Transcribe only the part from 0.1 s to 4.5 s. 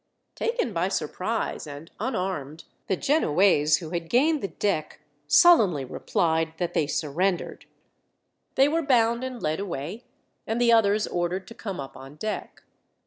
Taken by surprise, and unarmed, the Genoese who had gained the